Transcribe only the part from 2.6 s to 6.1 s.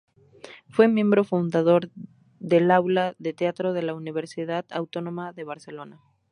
Aula de Teatro de la Universidad Autónoma de Barcelona.